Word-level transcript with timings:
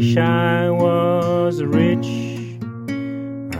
wish 0.00 0.16
I 0.16 0.70
was 0.70 1.62
rich. 1.62 2.08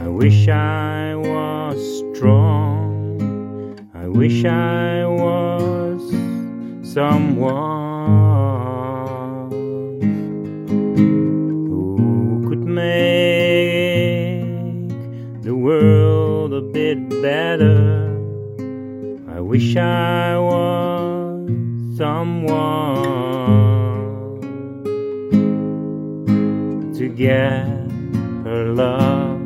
I 0.03 0.07
wish 0.07 0.47
I 0.47 1.13
was 1.13 1.77
strong. 2.15 3.77
I 3.93 4.07
wish 4.07 4.43
I 4.43 5.05
was 5.05 6.01
someone 6.81 7.51
who 10.97 12.43
could 12.49 12.65
make 12.65 14.41
the 15.43 15.53
world 15.55 16.53
a 16.55 16.61
bit 16.61 17.07
better. 17.21 18.09
I 19.29 19.39
wish 19.41 19.75
I 19.77 20.39
was 20.39 21.51
someone 21.95 23.00
get 27.21 27.67
her 28.45 28.73
love, 28.73 29.39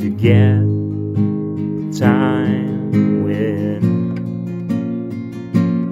to 0.00 0.08
get 0.16 0.64
time 1.98 3.22
with 3.22 3.84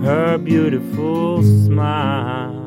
her 0.03 0.39
beautiful 0.39 1.43
smile. 1.43 2.65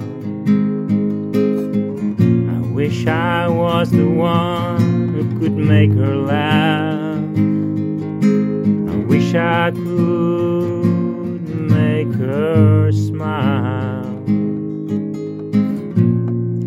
I 2.53 2.59
wish 2.75 3.07
I 3.07 3.47
was 3.47 3.89
the 3.89 4.07
one 4.07 5.09
who 5.15 5.39
could 5.39 5.53
make 5.53 5.91
her 5.93 6.15
laugh. 6.15 7.17
I 8.93 8.97
wish 9.07 9.33
I 9.33 9.71
could 9.71 11.49
make 11.71 12.13
her 12.13 12.91
smile. 12.91 14.04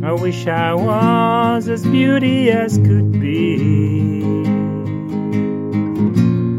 I 0.08 0.12
wish 0.12 0.46
I 0.46 0.72
was 0.72 1.68
as 1.68 1.82
beauty 1.82 2.50
as 2.50 2.78
could 2.78 3.20
be. 3.20 4.06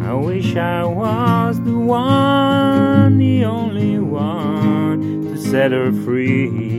I 0.06 0.14
wish 0.14 0.56
I 0.56 0.84
was 0.86 1.60
the 1.62 1.76
one, 1.76 3.18
the 3.18 3.46
only 3.46 3.98
one 3.98 5.02
to 5.32 5.36
set 5.36 5.72
her 5.72 5.92
free. 5.92 6.70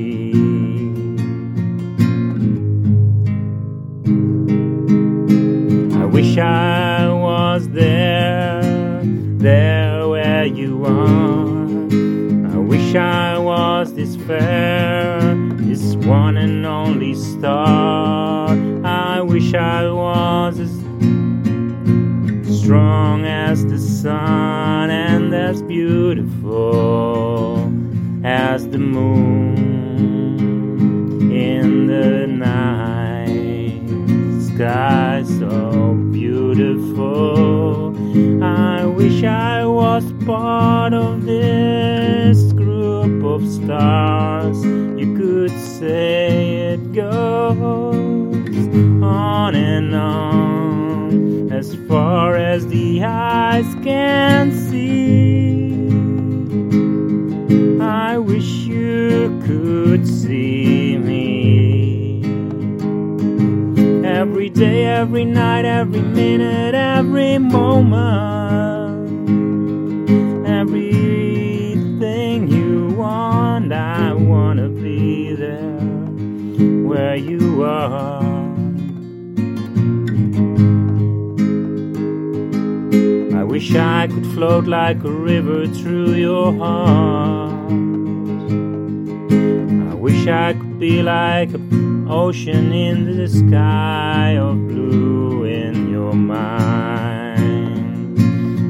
I 6.01 6.05
wish 6.05 6.39
I 6.39 7.09
was 7.13 7.69
there, 7.71 9.03
there 9.03 10.07
where 10.07 10.47
you 10.47 10.85
are. 10.85 12.55
I 12.55 12.59
wish 12.59 12.95
I 12.95 13.39
was 13.39 13.93
this 13.95 14.15
fair, 14.15 15.20
this 15.81 15.97
one 16.07 16.37
and 16.37 16.67
only 16.67 17.15
star. 17.15 18.51
I 18.85 19.23
wish 19.23 19.55
I 19.55 19.91
was 19.91 20.59
as 20.59 20.71
strong 22.61 23.25
as 23.25 23.65
the 23.65 23.79
sun 23.79 24.91
and 24.91 25.33
as 25.35 25.63
beautiful 25.63 26.53
as 28.23 28.69
the 28.69 28.79
moon 28.79 29.57
in 31.33 31.87
the 31.87 32.27
night 32.27 33.81
sky 34.43 35.23
so 35.39 35.95
beautiful 36.13 37.97
i 38.45 38.85
wish 38.85 39.25
i 39.25 39.65
was 39.65 40.13
part 40.27 40.93
of 40.93 41.25
this 41.25 42.53
of 43.33 43.47
stars. 43.49 44.65
You 44.65 45.15
could 45.17 45.51
say 45.51 46.73
it 46.73 46.93
goes 46.93 47.95
on 49.03 49.55
and 49.55 49.95
on 49.95 51.53
as 51.53 51.77
far 51.89 52.37
as 52.37 52.67
the 52.67 53.05
eyes 53.05 53.67
can 53.85 54.53
see. 54.53 55.31
I 57.81 58.19
wish 58.19 58.51
you 58.67 59.41
could 59.47 60.07
see 60.07 60.99
me. 60.99 62.23
Every 64.05 64.49
day, 64.51 64.85
every 64.85 65.25
night, 65.25 65.65
every 65.65 66.03
minute, 66.03 66.75
every 66.75 67.39
moment, 67.39 68.70
are. 77.63 78.23
I 83.41 83.45
wish 83.45 83.75
I 83.75 84.07
could 84.09 84.27
float 84.35 84.67
like 84.67 85.03
a 85.05 85.11
river 85.11 85.67
through 85.67 86.15
your 86.15 86.53
heart. 86.55 87.71
I 89.91 89.95
wish 89.95 90.27
I 90.27 90.53
could 90.55 90.79
be 90.79 91.03
like 91.03 91.53
an 91.55 92.07
ocean 92.09 92.73
in 92.73 93.17
the 93.17 93.29
sky 93.29 94.37
of 94.37 94.57
blue 94.69 95.45
in 95.45 95.91
your 95.91 96.15
mind. 96.15 97.37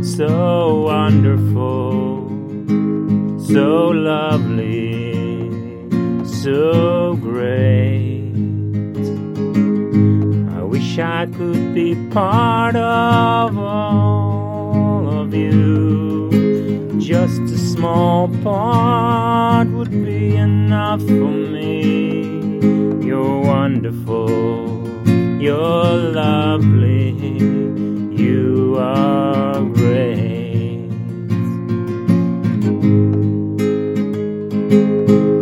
So 0.06 0.82
wonderful, 0.82 2.28
so 3.38 3.88
lovely, 3.88 5.14
so 6.24 7.16
great. 7.16 7.69
I 11.00 11.26
could 11.26 11.74
be 11.74 11.94
part 12.10 12.76
of 12.76 13.56
all 13.56 15.08
of 15.08 15.32
you. 15.34 16.98
Just 16.98 17.40
a 17.40 17.58
small 17.58 18.28
part 18.42 19.68
would 19.68 19.90
be 19.90 20.36
enough 20.36 21.00
for 21.00 21.30
me. 21.56 22.60
You're 23.06 23.40
wonderful, 23.40 24.28
you're 25.40 25.94
lovely, 26.22 27.12
you 28.12 28.76
are 28.78 29.62
great. 29.62 30.88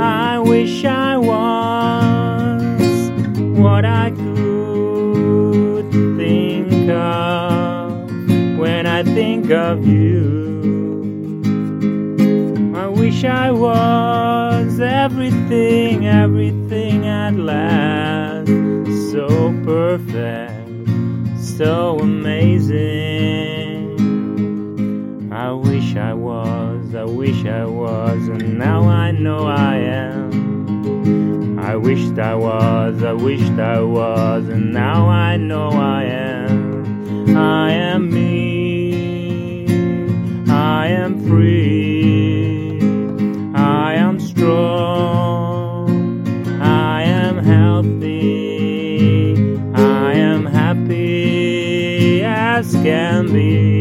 I 0.01 0.39
wish 0.39 0.85
I 0.85 1.17
was 1.17 3.11
what 3.59 3.85
of 9.51 9.87
you. 9.87 10.29
I 12.77 12.87
wish 12.87 13.25
I 13.25 13.51
was 13.51 14.81
everything, 14.81 16.07
everything 16.07 17.07
at 17.07 17.35
last. 17.35 18.49
So 19.11 19.27
perfect, 19.65 20.89
so 21.39 21.99
amazing. 21.99 23.29
I 25.33 25.53
wish 25.53 25.97
I 25.97 26.13
was, 26.15 26.95
I 26.95 27.05
wish 27.05 27.45
I 27.47 27.65
was, 27.65 28.29
and 28.29 28.59
now 28.59 28.83
I 28.89 29.11
know 29.13 29.47
I 29.47 29.77
am. 29.77 31.59
I 31.59 31.77
wished 31.77 32.19
I 32.19 32.35
was, 32.35 33.03
I 33.03 33.13
wished 33.13 33.59
I 33.59 33.81
was, 33.81 34.49
and 34.49 34.73
now 34.73 35.09
I 35.09 35.37
know 35.37 35.69
I 35.71 36.05
am. 36.05 37.37
I 37.37 37.73
am 37.73 38.11
me, 38.11 38.28
healthy, 47.49 49.35
I 49.75 50.13
am 50.13 50.45
happy 50.45 52.23
as 52.23 52.73
can 52.73 53.33
be. 53.33 53.78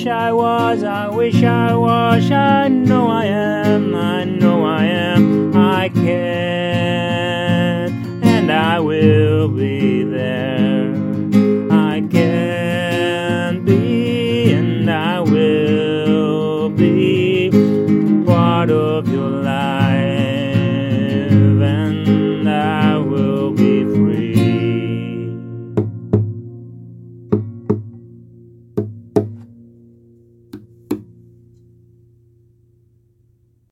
Wish 0.00 0.08
I 0.08 0.32
was, 0.32 0.82
I 0.82 1.08
wish 1.10 1.42
I 1.42 1.74
was, 1.74 2.30
I 2.30 2.68
know 2.68 3.10
I 3.10 3.26
am, 3.26 3.94
I 3.94 4.24
know 4.24 4.64
I 4.64 4.84
am. 4.86 5.54
I 5.54 5.90
can, 5.90 6.04
and 8.24 8.50
I 8.50 8.80
will 8.80 9.48
be 9.48 10.02
there. 10.04 10.89